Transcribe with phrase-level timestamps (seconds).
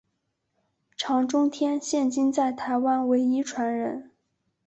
[0.97, 4.09] 常中天现今在台湾唯一传人。